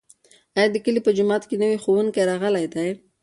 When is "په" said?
1.05-1.11